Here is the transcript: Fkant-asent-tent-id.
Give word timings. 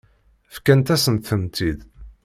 Fkant-asent-tent-id. 0.55 1.79